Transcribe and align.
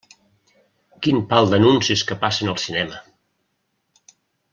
Quin 1.07 1.19
pal 1.33 1.51
d'anuncis 1.51 2.03
que 2.13 2.17
passen 2.23 2.53
al 2.55 2.57
cinema! 2.65 3.03